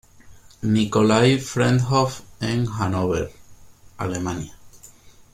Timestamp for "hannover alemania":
2.67-4.53